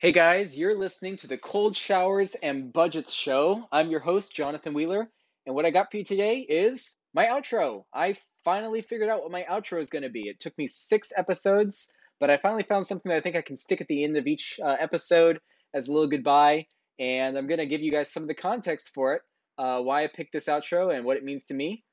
Hey 0.00 0.12
guys, 0.12 0.56
you're 0.56 0.78
listening 0.78 1.16
to 1.16 1.26
the 1.26 1.36
Cold 1.36 1.76
Showers 1.76 2.34
and 2.34 2.72
Budgets 2.72 3.12
Show. 3.12 3.68
I'm 3.70 3.90
your 3.90 4.00
host, 4.00 4.34
Jonathan 4.34 4.72
Wheeler, 4.72 5.10
and 5.44 5.54
what 5.54 5.66
I 5.66 5.70
got 5.70 5.90
for 5.90 5.98
you 5.98 6.04
today 6.04 6.38
is 6.38 6.98
my 7.12 7.26
outro. 7.26 7.84
I 7.92 8.16
finally 8.42 8.80
figured 8.80 9.10
out 9.10 9.20
what 9.20 9.30
my 9.30 9.42
outro 9.42 9.78
is 9.78 9.90
going 9.90 10.04
to 10.04 10.08
be. 10.08 10.22
It 10.22 10.40
took 10.40 10.56
me 10.56 10.68
six 10.68 11.12
episodes, 11.14 11.92
but 12.18 12.30
I 12.30 12.38
finally 12.38 12.62
found 12.62 12.86
something 12.86 13.10
that 13.10 13.18
I 13.18 13.20
think 13.20 13.36
I 13.36 13.42
can 13.42 13.58
stick 13.58 13.82
at 13.82 13.88
the 13.88 14.02
end 14.02 14.16
of 14.16 14.26
each 14.26 14.58
uh, 14.64 14.74
episode 14.80 15.38
as 15.74 15.88
a 15.88 15.92
little 15.92 16.08
goodbye, 16.08 16.64
and 16.98 17.36
I'm 17.36 17.46
going 17.46 17.58
to 17.58 17.66
give 17.66 17.82
you 17.82 17.92
guys 17.92 18.10
some 18.10 18.22
of 18.22 18.28
the 18.28 18.34
context 18.34 18.92
for 18.94 19.16
it, 19.16 19.22
uh, 19.58 19.82
why 19.82 20.04
I 20.04 20.06
picked 20.06 20.32
this 20.32 20.46
outro, 20.46 20.96
and 20.96 21.04
what 21.04 21.18
it 21.18 21.24
means 21.24 21.44
to 21.48 21.54
me. 21.54 21.84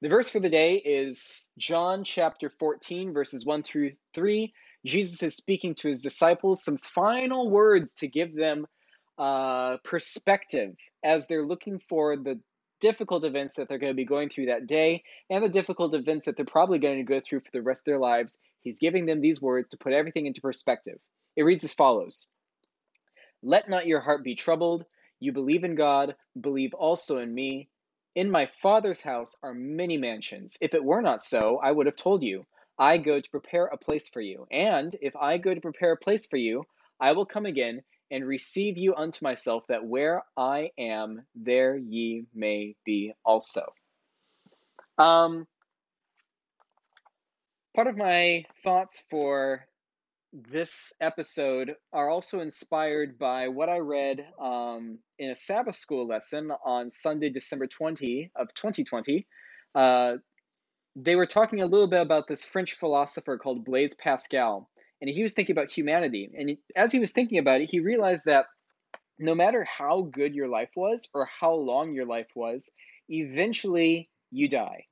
The 0.00 0.08
verse 0.08 0.30
for 0.30 0.40
the 0.40 0.48
day 0.48 0.76
is 0.76 1.50
John 1.58 2.04
chapter 2.04 2.50
14, 2.58 3.12
verses 3.12 3.44
1 3.44 3.64
through 3.64 3.90
3 4.14 4.50
Jesus 4.84 5.22
is 5.22 5.36
speaking 5.36 5.74
to 5.76 5.88
his 5.88 6.02
disciples 6.02 6.64
some 6.64 6.78
final 6.78 7.50
words 7.50 7.94
to 7.96 8.08
give 8.08 8.34
them 8.34 8.66
uh, 9.18 9.76
perspective 9.84 10.74
as 11.04 11.26
they're 11.26 11.44
looking 11.46 11.80
for 11.88 12.16
the 12.16 12.40
difficult 12.80 13.24
events 13.24 13.54
that 13.56 13.68
they're 13.68 13.78
going 13.78 13.92
to 13.92 13.96
be 13.96 14.06
going 14.06 14.30
through 14.30 14.46
that 14.46 14.66
day 14.66 15.02
and 15.28 15.44
the 15.44 15.48
difficult 15.48 15.94
events 15.94 16.24
that 16.24 16.36
they're 16.36 16.46
probably 16.46 16.78
going 16.78 16.96
to 16.96 17.04
go 17.04 17.20
through 17.20 17.40
for 17.40 17.50
the 17.52 17.62
rest 17.62 17.82
of 17.82 17.84
their 17.84 17.98
lives. 17.98 18.40
He's 18.60 18.78
giving 18.78 19.04
them 19.04 19.20
these 19.20 19.40
words 19.40 19.68
to 19.70 19.76
put 19.76 19.92
everything 19.92 20.26
into 20.26 20.40
perspective. 20.40 20.98
It 21.36 21.42
reads 21.42 21.64
as 21.64 21.74
follows 21.74 22.26
Let 23.42 23.68
not 23.68 23.86
your 23.86 24.00
heart 24.00 24.24
be 24.24 24.34
troubled. 24.34 24.84
You 25.20 25.32
believe 25.32 25.64
in 25.64 25.74
God, 25.74 26.14
believe 26.40 26.72
also 26.72 27.18
in 27.18 27.34
me. 27.34 27.68
In 28.14 28.30
my 28.30 28.48
Father's 28.62 29.00
house 29.00 29.36
are 29.42 29.54
many 29.54 29.98
mansions. 29.98 30.56
If 30.60 30.74
it 30.74 30.82
were 30.82 31.02
not 31.02 31.22
so, 31.22 31.60
I 31.62 31.70
would 31.70 31.86
have 31.86 31.96
told 31.96 32.22
you. 32.22 32.46
I 32.80 32.96
go 32.96 33.20
to 33.20 33.30
prepare 33.30 33.66
a 33.66 33.76
place 33.76 34.08
for 34.08 34.22
you. 34.22 34.46
And 34.50 34.96
if 35.02 35.14
I 35.14 35.36
go 35.36 35.54
to 35.54 35.60
prepare 35.60 35.92
a 35.92 35.98
place 35.98 36.26
for 36.26 36.38
you, 36.38 36.64
I 36.98 37.12
will 37.12 37.26
come 37.26 37.44
again 37.44 37.82
and 38.10 38.26
receive 38.26 38.78
you 38.78 38.94
unto 38.96 39.22
myself, 39.22 39.64
that 39.68 39.84
where 39.84 40.24
I 40.36 40.70
am, 40.78 41.22
there 41.34 41.76
ye 41.76 42.24
may 42.34 42.74
be 42.86 43.12
also. 43.22 43.72
Um, 44.98 45.46
part 47.74 47.86
of 47.86 47.98
my 47.98 48.46
thoughts 48.64 49.04
for 49.10 49.66
this 50.32 50.92
episode 51.00 51.74
are 51.92 52.08
also 52.08 52.40
inspired 52.40 53.18
by 53.18 53.48
what 53.48 53.68
I 53.68 53.78
read 53.78 54.26
um, 54.40 54.98
in 55.18 55.30
a 55.30 55.36
Sabbath 55.36 55.76
school 55.76 56.06
lesson 56.06 56.50
on 56.64 56.90
Sunday, 56.90 57.28
December 57.28 57.66
20 57.66 58.30
of 58.34 58.52
2020. 58.54 59.26
Uh, 59.74 60.14
they 61.04 61.16
were 61.16 61.26
talking 61.26 61.60
a 61.60 61.66
little 61.66 61.86
bit 61.86 62.02
about 62.02 62.28
this 62.28 62.44
French 62.44 62.74
philosopher 62.74 63.38
called 63.38 63.64
Blaise 63.64 63.94
Pascal, 63.94 64.68
and 65.00 65.08
he 65.08 65.22
was 65.22 65.32
thinking 65.32 65.54
about 65.54 65.70
humanity. 65.70 66.30
And 66.36 66.56
as 66.76 66.92
he 66.92 66.98
was 66.98 67.12
thinking 67.12 67.38
about 67.38 67.60
it, 67.60 67.70
he 67.70 67.80
realized 67.80 68.26
that 68.26 68.46
no 69.18 69.34
matter 69.34 69.64
how 69.64 70.02
good 70.02 70.34
your 70.34 70.48
life 70.48 70.70
was 70.76 71.08
or 71.14 71.26
how 71.26 71.52
long 71.54 71.92
your 71.92 72.06
life 72.06 72.28
was, 72.34 72.72
eventually 73.08 74.10
you 74.30 74.48
die. 74.48 74.86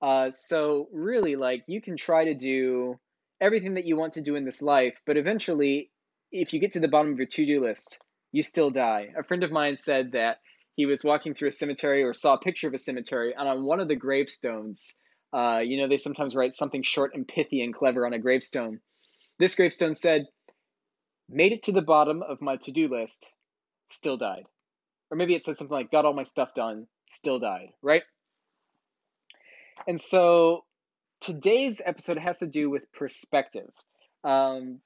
Uh, 0.00 0.30
so 0.30 0.88
really, 0.92 1.36
like 1.36 1.64
you 1.66 1.80
can 1.80 1.96
try 1.96 2.24
to 2.24 2.34
do 2.34 2.98
everything 3.40 3.74
that 3.74 3.84
you 3.84 3.96
want 3.96 4.14
to 4.14 4.20
do 4.20 4.36
in 4.36 4.44
this 4.44 4.62
life, 4.62 5.00
but 5.06 5.16
eventually, 5.16 5.90
if 6.30 6.52
you 6.52 6.60
get 6.60 6.72
to 6.72 6.80
the 6.80 6.88
bottom 6.88 7.12
of 7.12 7.18
your 7.18 7.26
to-do 7.26 7.60
list, 7.60 7.98
you 8.32 8.42
still 8.42 8.70
die. 8.70 9.10
A 9.16 9.22
friend 9.22 9.44
of 9.44 9.52
mine 9.52 9.76
said 9.78 10.12
that 10.12 10.38
he 10.74 10.86
was 10.86 11.04
walking 11.04 11.34
through 11.34 11.48
a 11.48 11.52
cemetery 11.52 12.02
or 12.02 12.14
saw 12.14 12.34
a 12.34 12.40
picture 12.40 12.68
of 12.68 12.74
a 12.74 12.78
cemetery, 12.78 13.34
and 13.36 13.48
on 13.48 13.64
one 13.64 13.80
of 13.80 13.88
the 13.88 13.96
gravestones 13.96 14.96
uh, 15.32 15.60
you 15.64 15.78
know, 15.78 15.88
they 15.88 15.96
sometimes 15.96 16.34
write 16.34 16.54
something 16.54 16.82
short 16.82 17.14
and 17.14 17.26
pithy 17.26 17.62
and 17.62 17.74
clever 17.74 18.06
on 18.06 18.12
a 18.12 18.18
gravestone. 18.18 18.80
This 19.38 19.54
gravestone 19.54 19.94
said, 19.94 20.26
Made 21.28 21.52
it 21.52 21.62
to 21.64 21.72
the 21.72 21.82
bottom 21.82 22.22
of 22.22 22.42
my 22.42 22.56
to 22.56 22.72
do 22.72 22.88
list, 22.88 23.24
still 23.90 24.18
died. 24.18 24.44
Or 25.10 25.16
maybe 25.16 25.34
it 25.34 25.44
said 25.44 25.56
something 25.56 25.74
like, 25.74 25.90
Got 25.90 26.04
all 26.04 26.12
my 26.12 26.24
stuff 26.24 26.50
done, 26.54 26.86
still 27.10 27.38
died, 27.38 27.68
right? 27.82 28.02
And 29.86 30.00
so 30.00 30.64
today's 31.20 31.80
episode 31.84 32.18
has 32.18 32.40
to 32.40 32.46
do 32.46 32.68
with 32.68 32.92
perspective. 32.92 33.70
Um, 34.24 34.80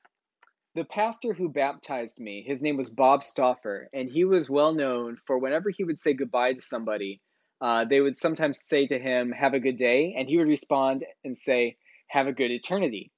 the 0.76 0.84
pastor 0.84 1.32
who 1.32 1.48
baptized 1.48 2.20
me, 2.20 2.44
his 2.46 2.62
name 2.62 2.76
was 2.76 2.90
Bob 2.90 3.22
Stauffer, 3.22 3.88
and 3.92 4.10
he 4.10 4.24
was 4.24 4.48
well 4.48 4.74
known 4.74 5.16
for 5.26 5.38
whenever 5.38 5.70
he 5.70 5.84
would 5.84 6.00
say 6.00 6.12
goodbye 6.12 6.52
to 6.52 6.60
somebody, 6.60 7.20
uh, 7.60 7.84
they 7.84 8.00
would 8.00 8.16
sometimes 8.16 8.60
say 8.60 8.86
to 8.86 8.98
him, 8.98 9.32
Have 9.32 9.54
a 9.54 9.60
good 9.60 9.78
day. 9.78 10.14
And 10.18 10.28
he 10.28 10.36
would 10.36 10.48
respond 10.48 11.04
and 11.24 11.36
say, 11.36 11.76
Have 12.08 12.26
a 12.26 12.32
good 12.32 12.50
eternity. 12.50 13.12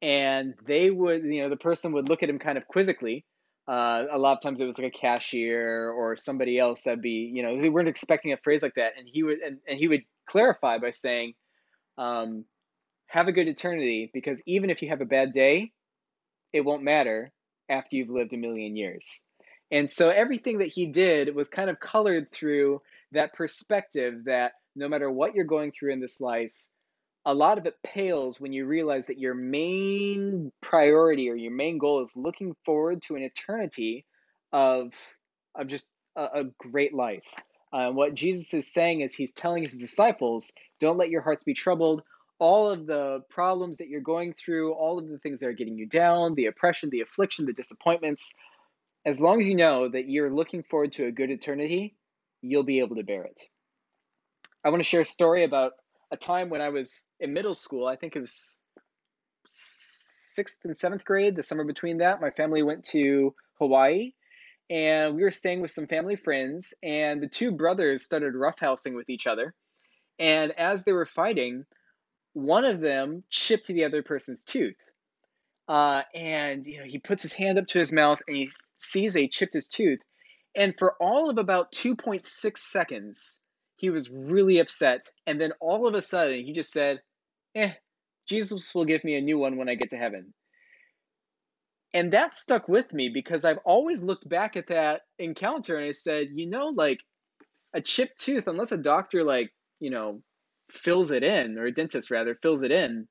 And 0.00 0.54
they 0.66 0.90
would, 0.90 1.22
you 1.22 1.42
know, 1.42 1.48
the 1.48 1.56
person 1.56 1.92
would 1.92 2.08
look 2.08 2.22
at 2.22 2.28
him 2.28 2.38
kind 2.38 2.58
of 2.58 2.66
quizzically. 2.66 3.24
Uh, 3.68 4.06
a 4.10 4.18
lot 4.18 4.32
of 4.32 4.42
times 4.42 4.60
it 4.60 4.64
was 4.64 4.76
like 4.76 4.92
a 4.92 4.98
cashier 4.98 5.88
or 5.90 6.16
somebody 6.16 6.58
else 6.58 6.82
that'd 6.82 7.00
be, 7.00 7.30
you 7.32 7.44
know, 7.44 7.60
they 7.60 7.68
weren't 7.68 7.88
expecting 7.88 8.32
a 8.32 8.36
phrase 8.36 8.62
like 8.62 8.74
that. 8.74 8.94
And 8.98 9.06
he 9.10 9.22
would, 9.22 9.38
and, 9.38 9.58
and 9.68 9.78
he 9.78 9.86
would 9.86 10.02
clarify 10.28 10.78
by 10.78 10.90
saying, 10.90 11.34
um, 11.98 12.44
Have 13.06 13.28
a 13.28 13.32
good 13.32 13.46
eternity 13.46 14.10
because 14.12 14.42
even 14.46 14.70
if 14.70 14.82
you 14.82 14.88
have 14.88 15.00
a 15.00 15.06
bad 15.06 15.32
day, 15.32 15.70
it 16.52 16.62
won't 16.62 16.82
matter 16.82 17.32
after 17.68 17.96
you've 17.96 18.10
lived 18.10 18.32
a 18.32 18.36
million 18.36 18.76
years. 18.76 19.24
And 19.72 19.90
so 19.90 20.10
everything 20.10 20.58
that 20.58 20.68
he 20.68 20.86
did 20.86 21.34
was 21.34 21.48
kind 21.48 21.70
of 21.70 21.80
colored 21.80 22.30
through 22.30 22.82
that 23.12 23.32
perspective 23.32 24.24
that 24.26 24.52
no 24.76 24.88
matter 24.88 25.10
what 25.10 25.34
you're 25.34 25.46
going 25.46 25.72
through 25.72 25.92
in 25.94 26.00
this 26.00 26.20
life, 26.20 26.52
a 27.24 27.32
lot 27.32 27.56
of 27.56 27.66
it 27.66 27.76
pales 27.82 28.38
when 28.38 28.52
you 28.52 28.66
realize 28.66 29.06
that 29.06 29.18
your 29.18 29.34
main 29.34 30.52
priority 30.60 31.30
or 31.30 31.34
your 31.34 31.52
main 31.52 31.78
goal 31.78 32.02
is 32.02 32.16
looking 32.16 32.54
forward 32.66 33.00
to 33.02 33.16
an 33.16 33.22
eternity 33.22 34.04
of, 34.52 34.92
of 35.54 35.68
just 35.68 35.88
a, 36.16 36.22
a 36.22 36.44
great 36.58 36.92
life. 36.92 37.24
Uh, 37.72 37.90
what 37.90 38.14
Jesus 38.14 38.52
is 38.52 38.70
saying 38.70 39.00
is 39.00 39.14
he's 39.14 39.32
telling 39.32 39.62
his 39.62 39.78
disciples, 39.78 40.52
don't 40.80 40.98
let 40.98 41.08
your 41.08 41.22
hearts 41.22 41.44
be 41.44 41.54
troubled. 41.54 42.02
All 42.38 42.68
of 42.68 42.86
the 42.86 43.22
problems 43.30 43.78
that 43.78 43.88
you're 43.88 44.00
going 44.00 44.34
through, 44.34 44.72
all 44.72 44.98
of 44.98 45.08
the 45.08 45.18
things 45.18 45.40
that 45.40 45.46
are 45.46 45.54
getting 45.54 45.78
you 45.78 45.86
down, 45.86 46.34
the 46.34 46.46
oppression, 46.46 46.90
the 46.90 47.00
affliction, 47.00 47.46
the 47.46 47.52
disappointments, 47.52 48.34
as 49.04 49.20
long 49.20 49.40
as 49.40 49.46
you 49.46 49.54
know 49.54 49.88
that 49.88 50.08
you're 50.08 50.30
looking 50.30 50.62
forward 50.62 50.92
to 50.92 51.06
a 51.06 51.12
good 51.12 51.30
eternity, 51.30 51.96
you'll 52.40 52.62
be 52.62 52.80
able 52.80 52.96
to 52.96 53.04
bear 53.04 53.24
it. 53.24 53.42
I 54.64 54.70
want 54.70 54.80
to 54.80 54.88
share 54.88 55.00
a 55.00 55.04
story 55.04 55.44
about 55.44 55.72
a 56.10 56.16
time 56.16 56.50
when 56.50 56.60
I 56.60 56.68
was 56.68 57.02
in 57.20 57.32
middle 57.32 57.54
school. 57.54 57.86
I 57.86 57.96
think 57.96 58.14
it 58.14 58.20
was 58.20 58.60
sixth 59.46 60.56
and 60.64 60.76
seventh 60.76 61.04
grade, 61.04 61.36
the 61.36 61.42
summer 61.42 61.64
between 61.64 61.98
that. 61.98 62.20
My 62.20 62.30
family 62.30 62.62
went 62.62 62.84
to 62.86 63.34
Hawaii 63.58 64.12
and 64.70 65.16
we 65.16 65.22
were 65.22 65.30
staying 65.30 65.60
with 65.60 65.70
some 65.70 65.86
family 65.86 66.16
friends, 66.16 66.72
and 66.82 67.22
the 67.22 67.28
two 67.28 67.52
brothers 67.52 68.04
started 68.04 68.32
roughhousing 68.32 68.94
with 68.94 69.10
each 69.10 69.26
other. 69.26 69.52
And 70.18 70.52
as 70.52 70.84
they 70.84 70.92
were 70.92 71.04
fighting, 71.04 71.66
one 72.32 72.64
of 72.64 72.80
them 72.80 73.22
chipped 73.28 73.66
the 73.66 73.84
other 73.84 74.02
person's 74.02 74.44
tooth. 74.44 74.76
Uh, 75.68 76.02
and 76.14 76.66
you 76.66 76.78
know 76.78 76.84
he 76.84 76.98
puts 76.98 77.22
his 77.22 77.32
hand 77.32 77.58
up 77.58 77.66
to 77.66 77.78
his 77.78 77.92
mouth 77.92 78.20
and 78.26 78.36
he 78.36 78.50
sees 78.74 79.14
they 79.14 79.28
chipped 79.28 79.54
his 79.54 79.68
tooth 79.68 80.00
and 80.54 80.74
for 80.78 80.94
all 81.00 81.30
of 81.30 81.38
about 81.38 81.72
2.6 81.72 82.58
seconds, 82.58 83.40
he 83.76 83.90
was 83.90 84.10
really 84.10 84.58
upset. 84.58 85.02
And 85.26 85.40
then 85.40 85.52
all 85.60 85.86
of 85.86 85.94
a 85.94 86.02
sudden, 86.02 86.44
he 86.44 86.52
just 86.52 86.72
said, 86.72 87.00
Eh, 87.54 87.72
Jesus 88.28 88.74
will 88.74 88.84
give 88.84 89.04
me 89.04 89.16
a 89.16 89.20
new 89.20 89.38
one 89.38 89.56
when 89.56 89.68
I 89.68 89.74
get 89.74 89.90
to 89.90 89.96
heaven. 89.96 90.34
And 91.94 92.12
that 92.12 92.34
stuck 92.36 92.68
with 92.68 92.92
me 92.92 93.10
because 93.12 93.44
I've 93.44 93.58
always 93.64 94.02
looked 94.02 94.26
back 94.26 94.56
at 94.56 94.68
that 94.68 95.02
encounter 95.18 95.76
and 95.76 95.86
I 95.86 95.92
said, 95.92 96.28
you 96.32 96.48
know, 96.48 96.68
like 96.68 97.00
a 97.74 97.82
chipped 97.82 98.18
tooth, 98.18 98.46
unless 98.46 98.72
a 98.72 98.78
doctor, 98.78 99.24
like, 99.24 99.50
you 99.78 99.90
know, 99.90 100.22
fills 100.70 101.10
it 101.10 101.22
in, 101.22 101.58
or 101.58 101.66
a 101.66 101.72
dentist 101.72 102.10
rather, 102.10 102.34
fills 102.34 102.62
it 102.62 102.70
in, 102.70 103.08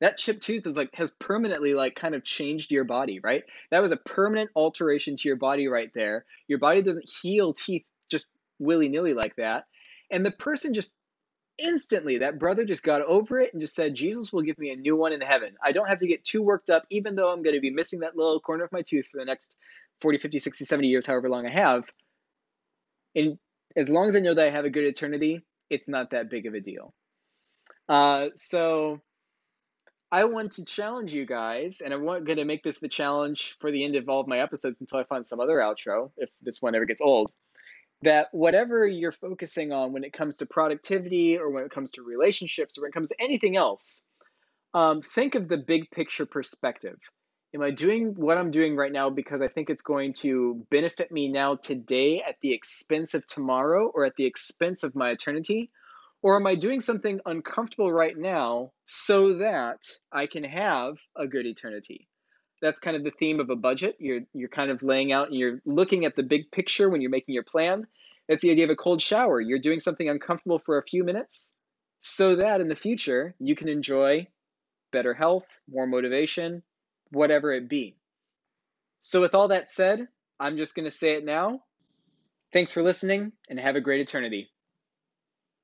that 0.00 0.18
chipped 0.18 0.42
tooth 0.42 0.66
is 0.66 0.76
like 0.76 0.90
has 0.94 1.12
permanently 1.20 1.74
like 1.74 1.94
kind 1.94 2.14
of 2.14 2.24
changed 2.24 2.70
your 2.70 2.84
body, 2.84 3.20
right? 3.20 3.44
That 3.70 3.80
was 3.80 3.92
a 3.92 3.96
permanent 3.96 4.50
alteration 4.54 5.16
to 5.16 5.28
your 5.28 5.36
body 5.36 5.68
right 5.68 5.90
there. 5.94 6.24
Your 6.48 6.58
body 6.58 6.82
doesn't 6.82 7.08
heal 7.22 7.54
teeth 7.54 7.84
just 8.10 8.26
willy-nilly 8.58 9.14
like 9.14 9.36
that. 9.36 9.64
And 10.10 10.24
the 10.24 10.30
person 10.32 10.74
just 10.74 10.92
instantly 11.58 12.18
that 12.18 12.38
brother 12.38 12.64
just 12.64 12.82
got 12.82 13.00
over 13.02 13.38
it 13.38 13.52
and 13.52 13.60
just 13.60 13.76
said 13.76 13.94
jesus 13.94 14.32
will 14.32 14.42
give 14.42 14.58
me 14.58 14.70
a 14.70 14.76
new 14.76 14.96
one 14.96 15.12
in 15.12 15.20
heaven 15.20 15.54
i 15.62 15.70
don't 15.70 15.86
have 15.86 16.00
to 16.00 16.06
get 16.06 16.24
too 16.24 16.42
worked 16.42 16.68
up 16.68 16.84
even 16.90 17.14
though 17.14 17.30
i'm 17.30 17.44
going 17.44 17.54
to 17.54 17.60
be 17.60 17.70
missing 17.70 18.00
that 18.00 18.16
little 18.16 18.40
corner 18.40 18.64
of 18.64 18.72
my 18.72 18.82
tooth 18.82 19.06
for 19.06 19.18
the 19.18 19.24
next 19.24 19.54
40 20.00 20.18
50 20.18 20.40
60 20.40 20.64
70 20.64 20.88
years 20.88 21.06
however 21.06 21.28
long 21.28 21.46
i 21.46 21.50
have 21.52 21.84
and 23.14 23.38
as 23.76 23.88
long 23.88 24.08
as 24.08 24.16
i 24.16 24.18
know 24.18 24.34
that 24.34 24.48
i 24.48 24.50
have 24.50 24.64
a 24.64 24.70
good 24.70 24.84
eternity 24.84 25.42
it's 25.70 25.86
not 25.86 26.10
that 26.10 26.28
big 26.28 26.46
of 26.46 26.54
a 26.54 26.60
deal 26.60 26.92
uh, 27.88 28.28
so 28.34 29.00
I 30.12 30.24
want 30.24 30.52
to 30.52 30.64
challenge 30.64 31.12
you 31.12 31.26
guys, 31.26 31.80
and 31.80 31.92
I'm 31.92 32.04
going 32.04 32.36
to 32.36 32.44
make 32.44 32.62
this 32.62 32.78
the 32.78 32.88
challenge 32.88 33.56
for 33.60 33.70
the 33.70 33.84
end 33.84 33.96
of 33.96 34.08
all 34.08 34.20
of 34.20 34.28
my 34.28 34.38
episodes 34.38 34.80
until 34.80 34.98
I 34.98 35.04
find 35.04 35.26
some 35.26 35.40
other 35.40 35.56
outro, 35.56 36.10
if 36.16 36.30
this 36.40 36.62
one 36.62 36.74
ever 36.74 36.84
gets 36.84 37.00
old. 37.00 37.32
That 38.02 38.28
whatever 38.32 38.86
you're 38.86 39.12
focusing 39.12 39.72
on 39.72 39.92
when 39.92 40.04
it 40.04 40.12
comes 40.12 40.36
to 40.38 40.46
productivity 40.46 41.38
or 41.38 41.50
when 41.50 41.64
it 41.64 41.70
comes 41.70 41.90
to 41.92 42.02
relationships 42.02 42.76
or 42.76 42.82
when 42.82 42.90
it 42.90 42.94
comes 42.94 43.08
to 43.08 43.20
anything 43.20 43.56
else, 43.56 44.04
um, 44.74 45.02
think 45.02 45.34
of 45.34 45.48
the 45.48 45.56
big 45.56 45.90
picture 45.90 46.26
perspective. 46.26 46.98
Am 47.54 47.62
I 47.62 47.70
doing 47.70 48.14
what 48.16 48.36
I'm 48.36 48.50
doing 48.50 48.74
right 48.74 48.92
now 48.92 49.10
because 49.10 49.40
I 49.40 49.48
think 49.48 49.70
it's 49.70 49.82
going 49.82 50.12
to 50.14 50.66
benefit 50.70 51.12
me 51.12 51.28
now 51.28 51.54
today 51.54 52.20
at 52.20 52.36
the 52.42 52.52
expense 52.52 53.14
of 53.14 53.26
tomorrow 53.26 53.90
or 53.94 54.04
at 54.04 54.16
the 54.16 54.26
expense 54.26 54.82
of 54.82 54.94
my 54.94 55.10
eternity? 55.10 55.70
Or 56.24 56.36
am 56.36 56.46
I 56.46 56.54
doing 56.54 56.80
something 56.80 57.20
uncomfortable 57.26 57.92
right 57.92 58.16
now 58.16 58.72
so 58.86 59.34
that 59.34 59.82
I 60.10 60.26
can 60.26 60.42
have 60.42 60.96
a 61.14 61.26
good 61.26 61.44
eternity? 61.44 62.08
That's 62.62 62.80
kind 62.80 62.96
of 62.96 63.04
the 63.04 63.10
theme 63.10 63.40
of 63.40 63.50
a 63.50 63.56
budget. 63.56 63.96
You're 63.98 64.22
you're 64.32 64.48
kind 64.48 64.70
of 64.70 64.82
laying 64.82 65.12
out 65.12 65.28
and 65.28 65.36
you're 65.36 65.60
looking 65.66 66.06
at 66.06 66.16
the 66.16 66.22
big 66.22 66.50
picture 66.50 66.88
when 66.88 67.02
you're 67.02 67.10
making 67.10 67.34
your 67.34 67.44
plan. 67.44 67.86
It's 68.26 68.40
the 68.40 68.52
idea 68.52 68.64
of 68.64 68.70
a 68.70 68.74
cold 68.76 69.02
shower. 69.02 69.38
You're 69.38 69.58
doing 69.58 69.80
something 69.80 70.08
uncomfortable 70.08 70.62
for 70.64 70.78
a 70.78 70.82
few 70.82 71.04
minutes 71.04 71.54
so 72.00 72.36
that 72.36 72.62
in 72.62 72.70
the 72.70 72.74
future 72.74 73.34
you 73.38 73.54
can 73.54 73.68
enjoy 73.68 74.26
better 74.92 75.12
health, 75.12 75.44
more 75.70 75.86
motivation, 75.86 76.62
whatever 77.10 77.52
it 77.52 77.68
be. 77.68 77.96
So, 79.00 79.20
with 79.20 79.34
all 79.34 79.48
that 79.48 79.70
said, 79.70 80.08
I'm 80.40 80.56
just 80.56 80.74
going 80.74 80.86
to 80.86 80.90
say 80.90 81.16
it 81.16 81.24
now. 81.26 81.64
Thanks 82.50 82.72
for 82.72 82.82
listening 82.82 83.32
and 83.50 83.60
have 83.60 83.76
a 83.76 83.82
great 83.82 84.00
eternity. 84.00 84.48